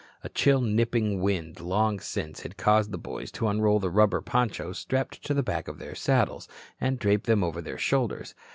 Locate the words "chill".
0.29-0.61